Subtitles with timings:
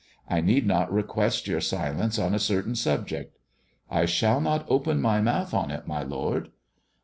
[0.27, 3.37] I need not request your silence on a certain subject.""
[3.91, 6.49] I shall not open my mouth on it, my lord."